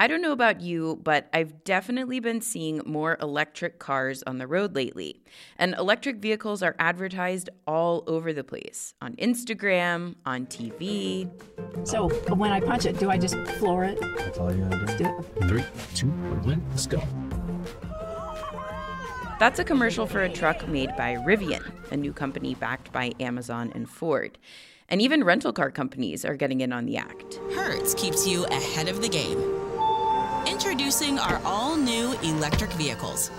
[0.00, 4.46] I don't know about you, but I've definitely been seeing more electric cars on the
[4.46, 5.20] road lately.
[5.58, 11.28] And electric vehicles are advertised all over the place on Instagram, on TV.
[11.82, 13.98] So when I punch it, do I just floor it?
[14.18, 15.04] That's all you gotta do.
[15.40, 15.64] Do- Three,
[15.96, 17.02] two, one, let's go.
[19.40, 23.72] That's a commercial for a truck made by Rivian, a new company backed by Amazon
[23.74, 24.38] and Ford.
[24.88, 27.40] And even rental car companies are getting in on the act.
[27.54, 29.38] Hertz keeps you ahead of the game.
[30.50, 33.30] Introducing our all new electric vehicles.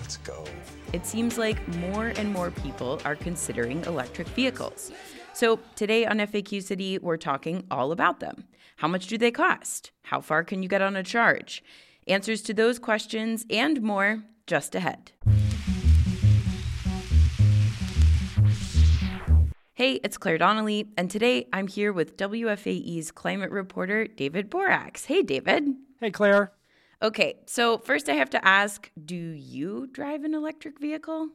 [0.00, 0.44] Let's go.
[0.92, 4.90] It seems like more and more people are considering electric vehicles.
[5.32, 8.48] So, today on FAQ City, we're talking all about them.
[8.78, 9.92] How much do they cost?
[10.02, 11.62] How far can you get on a charge?
[12.08, 15.12] Answers to those questions and more just ahead.
[19.74, 25.06] Hey, it's Claire Donnelly, and today I'm here with WFAE's climate reporter, David Boraks.
[25.06, 25.76] Hey, David.
[26.00, 26.52] Hey, Claire.
[27.02, 31.30] Okay, so first I have to ask do you drive an electric vehicle?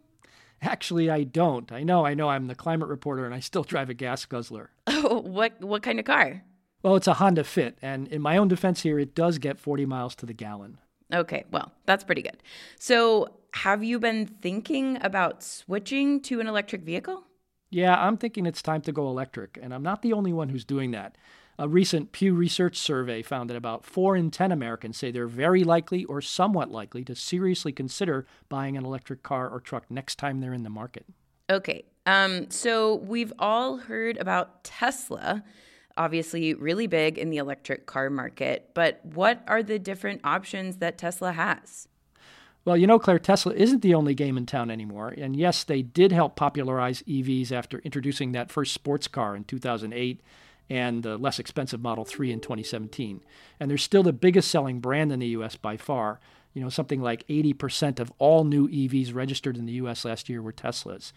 [0.61, 1.69] Actually, I don't.
[1.71, 2.29] I know, I know.
[2.29, 4.71] I'm the climate reporter and I still drive a gas guzzler.
[4.87, 6.43] Oh, what, what kind of car?
[6.81, 9.85] Well, it's a Honda Fit, and in my own defense here, it does get 40
[9.85, 10.79] miles to the gallon.
[11.13, 12.43] Okay, well, that's pretty good.
[12.77, 17.23] So, have you been thinking about switching to an electric vehicle?
[17.69, 20.65] Yeah, I'm thinking it's time to go electric, and I'm not the only one who's
[20.65, 21.17] doing that.
[21.59, 25.63] A recent Pew Research survey found that about 4 in 10 Americans say they're very
[25.63, 30.39] likely or somewhat likely to seriously consider buying an electric car or truck next time
[30.39, 31.05] they're in the market.
[31.51, 35.43] Okay, um, so we've all heard about Tesla,
[35.95, 40.97] obviously really big in the electric car market, but what are the different options that
[40.97, 41.87] Tesla has?
[42.65, 45.13] Well, you know, Claire, Tesla isn't the only game in town anymore.
[45.17, 50.21] And yes, they did help popularize EVs after introducing that first sports car in 2008
[50.69, 53.23] and the less expensive Model 3 in 2017.
[53.59, 56.19] And they're still the biggest selling brand in the US by far.
[56.53, 60.41] You know, something like 80% of all new EVs registered in the US last year
[60.41, 61.11] were Teslas.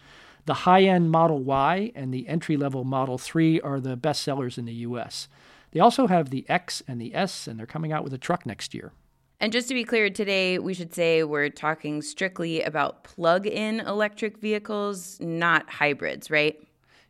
[0.45, 4.57] The high end Model Y and the entry level Model 3 are the best sellers
[4.57, 5.27] in the US.
[5.71, 8.45] They also have the X and the S, and they're coming out with a truck
[8.45, 8.93] next year.
[9.39, 13.81] And just to be clear, today we should say we're talking strictly about plug in
[13.81, 16.57] electric vehicles, not hybrids, right?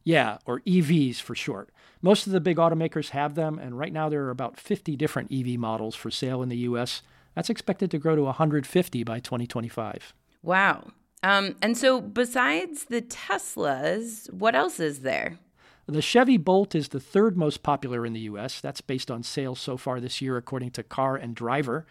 [0.08, 1.70] Yeah, or EVs for short.
[2.02, 5.34] Most of the big automakers have them, and right now there are about 50 different
[5.34, 7.02] EV models for sale in the US.
[7.36, 10.14] That's expected to grow to 150 by 2025.
[10.42, 10.92] Wow.
[11.24, 15.40] Um, and so, besides the Teslas, what else is there?
[15.88, 18.62] The Chevy Bolt is the third most popular in the US.
[18.62, 21.86] That's based on sales so far this year, according to Car and Driver.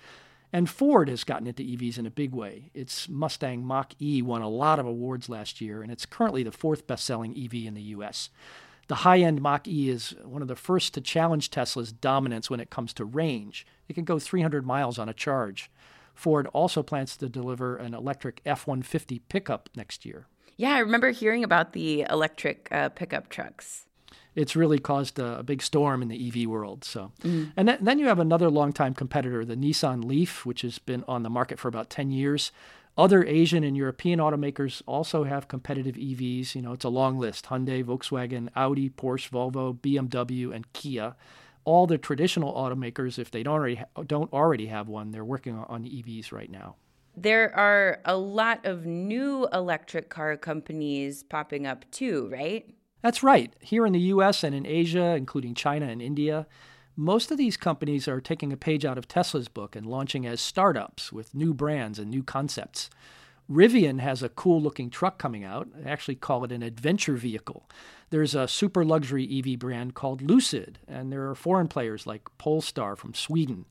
[0.57, 2.71] And Ford has gotten into EVs in a big way.
[2.73, 6.51] Its Mustang Mach E won a lot of awards last year, and it's currently the
[6.51, 8.31] fourth best selling EV in the US.
[8.89, 12.59] The high end Mach E is one of the first to challenge Tesla's dominance when
[12.59, 13.67] it comes to range.
[13.87, 15.71] It can go 300 miles on a charge.
[16.15, 20.27] Ford also plans to deliver an electric F 150 pickup next year.
[20.57, 23.86] Yeah, I remember hearing about the electric uh, pickup trucks.
[24.37, 26.85] It's really caused a, a big storm in the EV world.
[26.85, 27.51] So, mm.
[27.57, 31.25] and then, then you have another longtime competitor, the Nissan Leaf, which has been on
[31.25, 32.53] the market for about 10 years.
[32.99, 36.55] Other Asian and European automakers also have competitive EVs.
[36.55, 41.15] You know, it's a long list Hyundai, Volkswagen, Audi, Porsche, Volvo, BMW, and Kia.
[41.65, 45.59] All the traditional automakers, if they don't already, ha- don't already have one, they're working
[45.59, 46.77] on EVs right now.
[47.19, 52.71] There are a lot of new electric car companies popping up too, right?
[53.03, 53.55] That's right.
[53.61, 56.47] Here in the US and in Asia, including China and India,
[56.97, 60.41] most of these companies are taking a page out of Tesla's book and launching as
[60.41, 62.89] startups with new brands and new concepts.
[63.51, 65.69] Rivian has a cool looking truck coming out.
[65.75, 67.69] They actually call it an adventure vehicle.
[68.11, 72.97] There's a super luxury EV brand called Lucid, and there are foreign players like Polestar
[72.97, 73.67] from Sweden.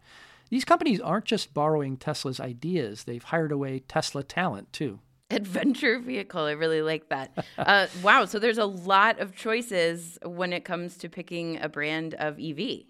[0.50, 5.00] These companies aren't just borrowing Tesla's ideas, they've hired away Tesla talent too.
[5.32, 6.44] Adventure vehicle.
[6.44, 7.46] I really like that.
[7.58, 8.26] Uh, wow.
[8.26, 12.84] So there's a lot of choices when it comes to picking a brand of EV.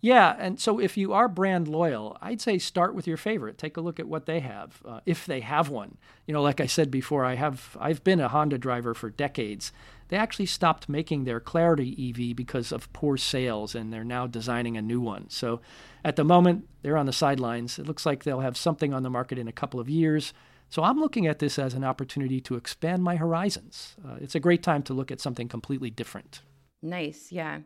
[0.00, 3.58] Yeah, and so if you are brand loyal, I'd say start with your favorite.
[3.58, 5.96] Take a look at what they have, uh, if they have one.
[6.26, 9.72] You know, like I said before, I have I've been a Honda driver for decades.
[10.08, 14.76] They actually stopped making their Clarity EV because of poor sales, and they're now designing
[14.76, 15.28] a new one.
[15.30, 15.60] So,
[16.04, 17.78] at the moment, they're on the sidelines.
[17.78, 20.32] It looks like they'll have something on the market in a couple of years.
[20.76, 23.96] So I'm looking at this as an opportunity to expand my horizons.
[24.06, 26.42] Uh, it's a great time to look at something completely different.
[26.82, 27.32] Nice.
[27.32, 27.60] Yeah.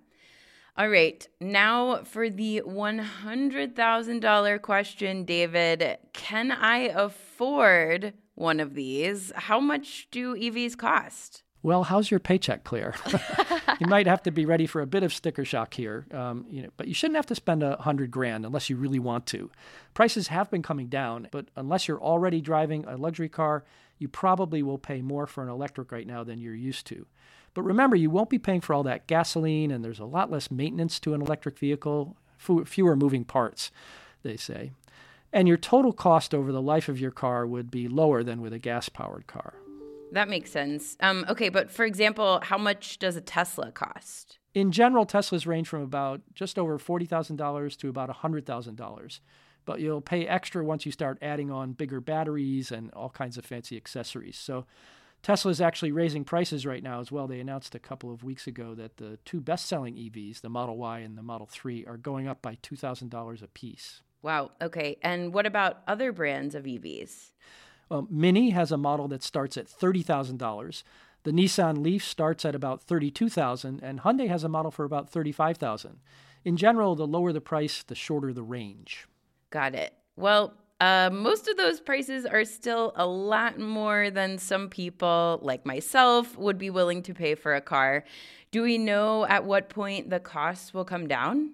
[0.79, 1.27] All right.
[1.41, 5.99] Now for the $100,000 question, David.
[6.12, 9.33] Can I afford one of these?
[9.35, 11.43] How much do EVs cost?
[11.62, 12.95] Well, how's your paycheck, Claire?
[13.81, 16.62] you might have to be ready for a bit of sticker shock here, um, you
[16.62, 19.51] know, but you shouldn't have to spend a hundred grand unless you really want to.
[19.93, 23.65] Prices have been coming down, but unless you're already driving a luxury car,
[23.99, 27.07] you probably will pay more for an electric right now than you're used to.
[27.53, 30.51] But remember, you won't be paying for all that gasoline, and there's a lot less
[30.51, 33.71] maintenance to an electric vehicle, fewer moving parts,
[34.23, 34.71] they say.
[35.33, 38.53] And your total cost over the life of your car would be lower than with
[38.53, 39.55] a gas powered car.
[40.12, 40.97] That makes sense.
[41.01, 44.39] Um, okay, but for example, how much does a Tesla cost?
[44.55, 49.21] In general, Teslas range from about just over $40,000 to about $100,000.
[49.65, 53.45] But you'll pay extra once you start adding on bigger batteries and all kinds of
[53.45, 54.37] fancy accessories.
[54.37, 54.67] So
[55.23, 57.27] Tesla is actually raising prices right now as well.
[57.27, 60.79] They announced a couple of weeks ago that the two best selling EVs, the Model
[60.79, 64.03] Y and the Model 3, are going up by $2,000 a piece.
[64.23, 64.51] Wow.
[64.61, 64.97] Okay.
[65.03, 67.31] And what about other brands of EVs?
[67.90, 70.82] Well, Mini has a model that starts at $30,000.
[71.25, 75.96] The Nissan Leaf starts at about $32,000 and Hyundai has a model for about $35,000.
[76.44, 79.06] In general, the lower the price, the shorter the range.
[79.50, 79.92] Got it.
[80.16, 85.66] Well, uh, most of those prices are still a lot more than some people, like
[85.66, 88.04] myself, would be willing to pay for a car.
[88.50, 91.50] Do we know at what point the costs will come down?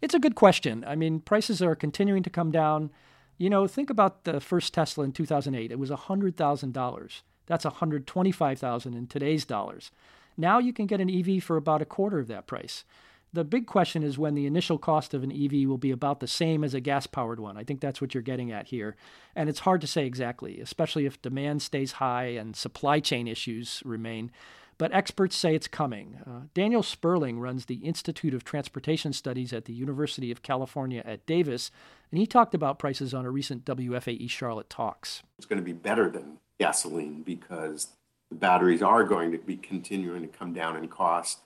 [0.00, 0.84] It's a good question.
[0.86, 2.90] I mean, prices are continuing to come down.
[3.38, 5.70] You know, think about the first Tesla in 2008.
[5.70, 7.20] It was $100,000.
[7.46, 9.90] That's 125,000 in today's dollars.
[10.36, 12.84] Now you can get an EV for about a quarter of that price.
[13.32, 16.26] The big question is when the initial cost of an EV will be about the
[16.26, 17.56] same as a gas powered one.
[17.56, 18.96] I think that's what you're getting at here.
[19.34, 23.82] And it's hard to say exactly, especially if demand stays high and supply chain issues
[23.84, 24.30] remain.
[24.78, 26.18] But experts say it's coming.
[26.26, 31.24] Uh, Daniel Sperling runs the Institute of Transportation Studies at the University of California at
[31.24, 31.70] Davis,
[32.10, 35.22] and he talked about prices on a recent WFAE Charlotte Talks.
[35.38, 37.88] It's going to be better than gasoline because
[38.28, 41.40] the batteries are going to be continuing to come down in cost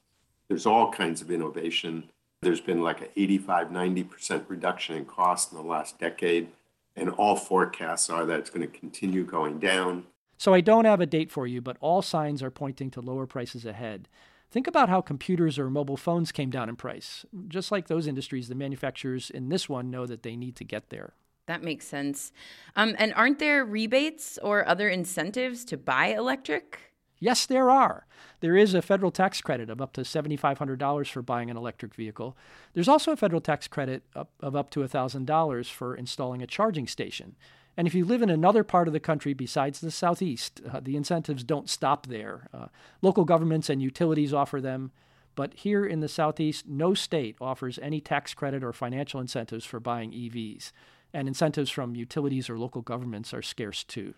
[0.50, 2.10] there's all kinds of innovation.
[2.42, 6.48] There's been like an 85, 90% reduction in cost in the last decade,
[6.96, 10.06] and all forecasts are that it's going to continue going down.
[10.40, 13.26] So I don't have a date for you, but all signs are pointing to lower
[13.26, 14.08] prices ahead.
[14.50, 17.26] Think about how computers or mobile phones came down in price.
[17.46, 20.88] Just like those industries, the manufacturers in this one know that they need to get
[20.88, 21.12] there.
[21.44, 22.32] That makes sense.
[22.74, 26.94] Um, and aren't there rebates or other incentives to buy electric?
[27.18, 28.06] Yes, there are.
[28.40, 32.34] There is a federal tax credit of up to $7,500 for buying an electric vehicle.
[32.72, 37.36] There's also a federal tax credit of up to $1,000 for installing a charging station.
[37.76, 40.96] And if you live in another part of the country besides the Southeast, uh, the
[40.96, 42.48] incentives don't stop there.
[42.52, 42.66] Uh,
[43.00, 44.92] local governments and utilities offer them.
[45.34, 49.80] But here in the Southeast, no state offers any tax credit or financial incentives for
[49.80, 50.72] buying EVs.
[51.12, 54.14] And incentives from utilities or local governments are scarce too.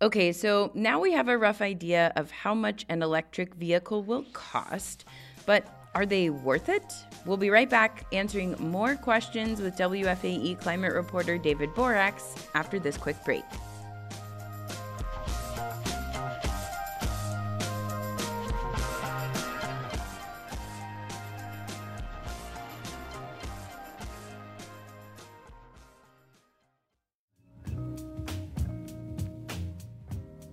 [0.00, 4.24] Okay, so now we have a rough idea of how much an electric vehicle will
[4.32, 5.04] cost,
[5.46, 6.94] but are they worth it?
[7.24, 12.96] We'll be right back answering more questions with WFAE climate reporter David Boraks after this
[12.96, 13.44] quick break.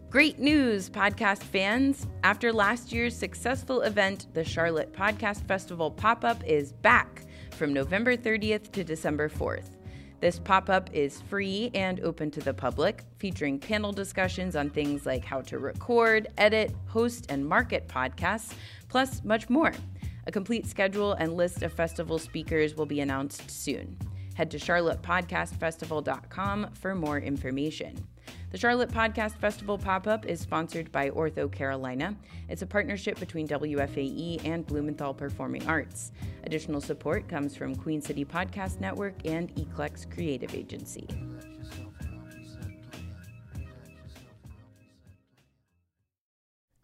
[0.10, 2.08] Great news, podcast fans!
[2.24, 8.18] After last year's successful event, the Charlotte Podcast Festival pop up is back from November
[8.18, 9.78] 30th to December 4th.
[10.20, 15.06] This pop up is free and open to the public, featuring panel discussions on things
[15.06, 18.56] like how to record, edit, host, and market podcasts,
[18.88, 19.74] plus much more.
[20.26, 23.96] A complete schedule and list of festival speakers will be announced soon.
[24.40, 28.08] Head to charlottepodcastfestival.com for more information.
[28.52, 32.16] The Charlotte Podcast Festival pop up is sponsored by Ortho Carolina.
[32.48, 36.14] It's a partnership between WFAE and Blumenthal Performing Arts.
[36.46, 41.06] Additional support comes from Queen City Podcast Network and Eclex Creative Agency.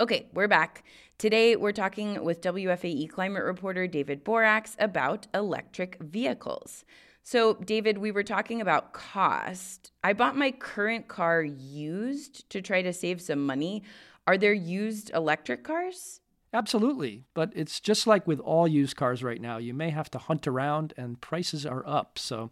[0.02, 0.84] Okay, we're back.
[1.18, 6.84] Today, we're talking with WFAE climate reporter David Boraks about electric vehicles.
[7.28, 9.92] So, David, we were talking about cost.
[10.04, 13.82] I bought my current car used to try to save some money.
[14.28, 16.22] Are there used electric cars?
[16.54, 17.24] Absolutely.
[17.34, 19.58] But it's just like with all used cars right now.
[19.58, 22.20] You may have to hunt around and prices are up.
[22.20, 22.52] So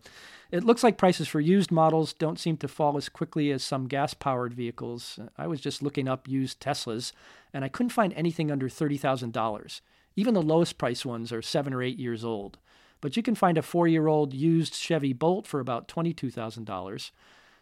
[0.50, 3.88] it looks like prices for used models don't seem to fall as quickly as some
[3.88, 5.20] gas powered vehicles.
[5.38, 7.12] I was just looking up used Teslas
[7.54, 9.82] and I couldn't find anything under $30,000.
[10.16, 12.58] Even the lowest price ones are seven or eight years old
[13.04, 17.12] but you can find a four year old used Chevy Bolt for about $22,000.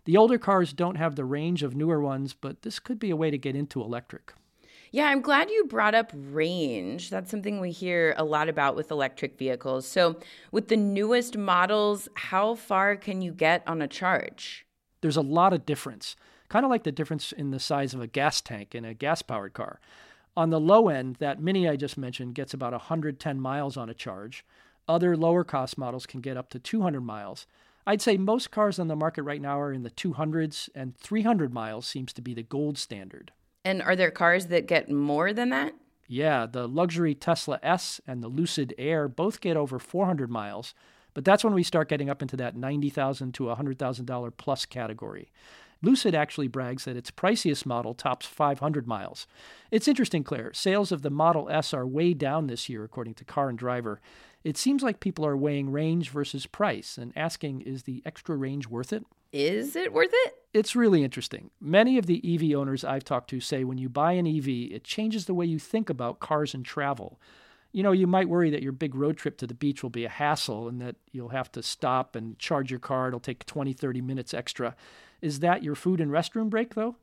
[0.05, 3.15] The older cars don't have the range of newer ones, but this could be a
[3.15, 4.33] way to get into electric.
[4.91, 7.09] Yeah, I'm glad you brought up range.
[7.09, 9.87] That's something we hear a lot about with electric vehicles.
[9.87, 10.19] So,
[10.51, 14.67] with the newest models, how far can you get on a charge?
[15.01, 16.15] There's a lot of difference,
[16.49, 19.23] kind of like the difference in the size of a gas tank in a gas
[19.23, 19.79] powered car.
[20.37, 23.95] On the low end, that Mini I just mentioned gets about 110 miles on a
[23.95, 24.45] charge.
[24.87, 27.47] Other lower cost models can get up to 200 miles.
[27.85, 31.53] I'd say most cars on the market right now are in the 200s, and 300
[31.53, 33.31] miles seems to be the gold standard.
[33.63, 35.73] And are there cars that get more than that?
[36.07, 40.73] Yeah, the luxury Tesla S and the Lucid Air both get over 400 miles,
[41.13, 45.31] but that's when we start getting up into that 90,000 to $100,000 plus category.
[45.81, 49.25] Lucid actually brags that its priciest model tops 500 miles.
[49.71, 50.53] It's interesting, Claire.
[50.53, 53.99] Sales of the Model S are way down this year, according to Car and Driver.
[54.43, 58.67] It seems like people are weighing range versus price and asking, is the extra range
[58.67, 59.05] worth it?
[59.31, 60.35] Is it worth it?
[60.53, 61.51] It's really interesting.
[61.61, 64.83] Many of the EV owners I've talked to say when you buy an EV, it
[64.83, 67.19] changes the way you think about cars and travel.
[67.71, 70.03] You know, you might worry that your big road trip to the beach will be
[70.03, 73.07] a hassle and that you'll have to stop and charge your car.
[73.07, 74.75] It'll take 20, 30 minutes extra.
[75.21, 76.97] Is that your food and restroom break, though?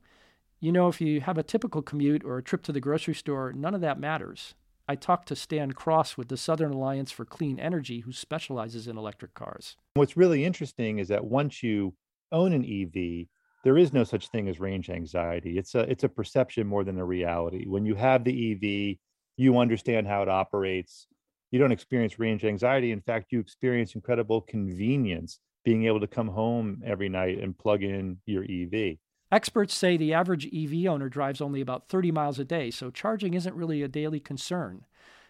[0.59, 3.51] You know, if you have a typical commute or a trip to the grocery store,
[3.53, 4.53] none of that matters.
[4.89, 8.97] I talked to Stan Cross with the Southern Alliance for Clean Energy, who specializes in
[8.97, 9.77] electric cars.
[9.93, 11.93] What's really interesting is that once you
[12.31, 13.27] own an EV,
[13.63, 15.59] there is no such thing as range anxiety.
[15.59, 17.67] It's a it's a perception more than a reality.
[17.67, 18.97] When you have the EV,
[19.37, 21.05] you understand how it operates.
[21.51, 22.91] You don't experience range anxiety.
[22.91, 27.83] In fact, you experience incredible convenience being able to come home every night and plug
[27.83, 28.97] in your EV.
[29.31, 33.35] Experts say the average EV owner drives only about 30 miles a day, so charging
[33.35, 34.85] isn't really a daily concern.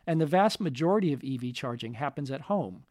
[0.08, 2.86] And the vast majority of EV charging happens at home.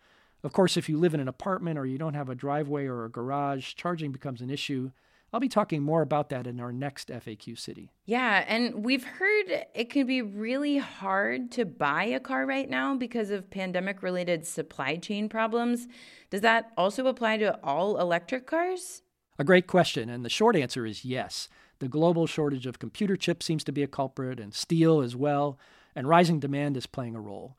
[0.44, 3.04] Of course, if you live in an apartment or you don't have a driveway or
[3.04, 4.90] a garage, charging becomes an issue.
[5.32, 7.90] I'll be talking more about that in our next FAQ City.
[8.06, 12.94] Yeah, and we've heard it can be really hard to buy a car right now
[12.96, 15.86] because of pandemic related supply chain problems.
[16.30, 19.02] Does that also apply to all electric cars?
[19.38, 21.48] A great question, and the short answer is yes.
[21.78, 25.58] The global shortage of computer chips seems to be a culprit, and steel as well,
[25.94, 27.56] and rising demand is playing a role.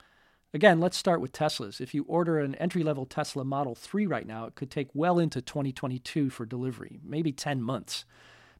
[0.53, 1.79] Again, let's start with Teslas.
[1.79, 5.19] If you order an entry level Tesla Model 3 right now, it could take well
[5.19, 8.03] into 2022 for delivery, maybe 10 months.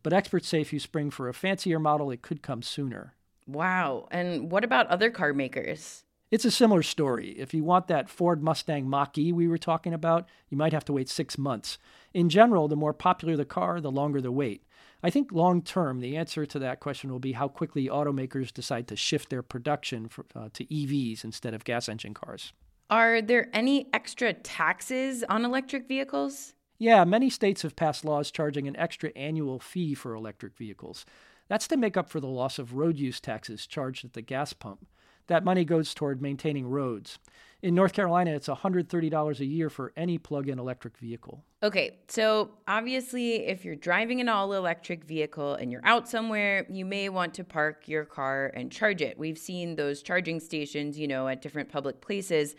[0.02, 3.16] But experts say if you spring for a fancier model, it could come sooner.
[3.48, 4.08] Wow.
[4.12, 6.04] And what about other car makers?
[6.32, 7.32] It's a similar story.
[7.40, 10.86] If you want that Ford Mustang Mach E we were talking about, you might have
[10.86, 11.80] to wait six months.
[12.14, 14.64] In general, the more popular the car, the longer the wait.
[15.02, 18.88] I think long term, the answer to that question will be how quickly automakers decide
[18.90, 22.54] to shift their production for, uh, to EVs instead of gas engine cars.
[22.92, 26.54] Are there any extra taxes on electric vehicles?
[26.78, 31.06] Yeah, many states have passed laws charging an extra annual fee for electric vehicles.
[31.48, 34.54] That's to make up for the loss of road use taxes charged at the gas
[34.54, 34.86] pump.
[35.30, 37.20] That money goes toward maintaining roads.
[37.62, 41.44] In North Carolina, it's $130 a year for any plug in electric vehicle.
[41.62, 46.84] Okay, so obviously, if you're driving an all electric vehicle and you're out somewhere, you
[46.84, 49.20] may want to park your car and charge it.
[49.20, 52.56] We've seen those charging stations, you know, at different public places.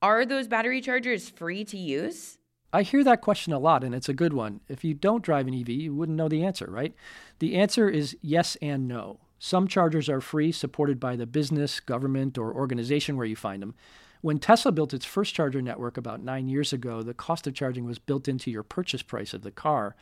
[0.00, 2.38] Are those battery chargers free to use?
[2.72, 4.60] I hear that question a lot, and it's a good one.
[4.68, 6.94] If you don't drive an EV, you wouldn't know the answer, right?
[7.40, 9.20] The answer is yes and no.
[9.38, 13.74] Some chargers are free, supported by the business, government, or organization where you find them.
[14.22, 17.84] When Tesla built its first charger network about nine years ago, the cost of charging
[17.84, 19.94] was built into your purchase price of the car.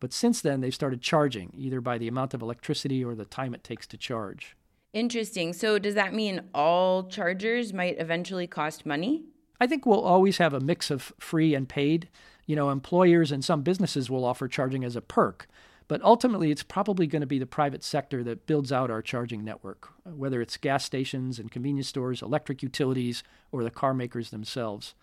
[0.00, 3.54] But since then, they've started charging, either by the amount of electricity or the time
[3.54, 4.56] it takes to charge.
[4.92, 5.52] Interesting.
[5.52, 9.24] So, does that mean all chargers might eventually cost money?
[9.60, 12.08] I think we'll always have a mix of free and paid.
[12.46, 15.46] You know, employers and some businesses will offer charging as a perk.
[15.90, 19.42] But ultimately, it's probably going to be the private sector that builds out our charging
[19.42, 24.94] network, whether it's gas stations and convenience stores, electric utilities, or the car makers themselves.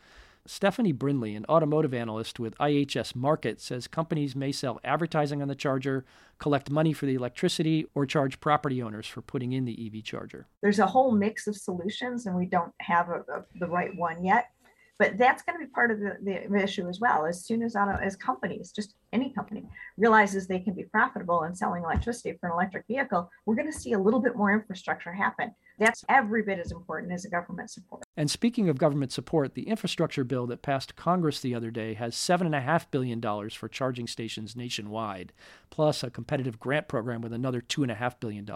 [0.46, 5.56] Stephanie Brinley, an automotive analyst with IHS Markit, says companies may sell advertising on the
[5.56, 6.06] charger,
[6.40, 10.48] collect money for the electricity, or charge property owners for putting in the EV charger.
[10.62, 14.24] There's a whole mix of solutions, and we don't have a, a, the right one
[14.24, 14.52] yet
[15.00, 17.26] but that's going to be part of the, the issue as well.
[17.26, 19.64] As soon as auto, as companies just any company
[19.98, 23.78] realizes they can be profitable in selling electricity for an electric vehicle we're going to
[23.78, 25.54] see a little bit more infrastructure happen.
[25.80, 28.04] That's every bit as important as government support.
[28.16, 32.16] And speaking of government support the infrastructure bill that passed congress the other day has
[32.16, 35.34] $7.5 billion for charging stations nationwide
[35.70, 38.50] plus a competitive grant program with another $2.5 billion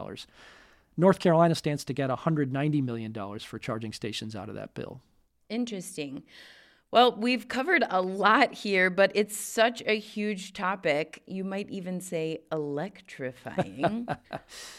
[0.98, 5.02] north carolina stands to get $190 million for charging stations out of that bill
[5.52, 6.24] Interesting.
[6.92, 11.22] Well, we've covered a lot here, but it's such a huge topic.
[11.28, 14.08] You might even say electrifying.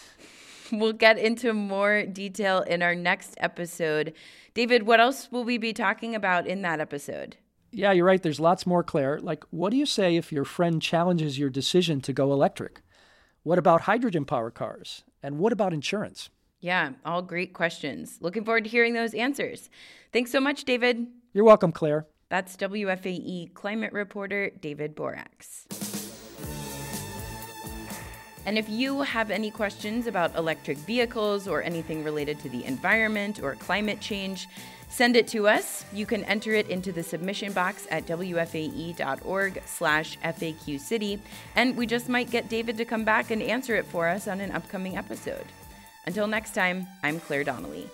[0.73, 4.14] we'll get into more detail in our next episode.
[4.55, 7.37] David, what else will we be talking about in that episode?
[7.71, 8.23] Yeah, you're right.
[8.23, 9.19] There's lots more, Claire.
[9.21, 12.83] Like, what do you say if your friend challenges your decision to go electric?
[13.43, 15.05] What about hydrogen power cars?
[15.23, 16.31] And what about insurance?
[16.62, 18.19] Yeah, all great questions.
[18.21, 19.69] Looking forward to hearing those answers.
[20.12, 21.09] Thanks so much, David.
[21.33, 22.07] You're welcome, Claire.
[22.28, 25.66] That's WFAE climate reporter David Boraks.
[28.47, 33.40] And if you have any questions about electric vehicles or anything related to the environment
[33.42, 34.49] or climate change,
[34.88, 35.85] send it to us.
[35.92, 41.19] You can enter it into the submission box at wfae.org slash faqcity,
[41.57, 44.40] and we just might get David to come back and answer it for us on
[44.40, 45.47] an upcoming episode.
[46.04, 47.88] Until next time, I'm Claire Donnelly.